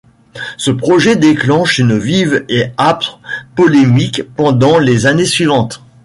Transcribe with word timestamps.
Ce 0.57 0.71
projet 0.71 1.15
déclenche 1.15 1.77
une 1.77 1.95
vive 1.95 2.43
et 2.49 2.71
âpre 2.79 3.19
polémique 3.55 4.23
pendant 4.35 4.79
les 4.79 5.05
années 5.05 5.25
suivantes. 5.27 5.83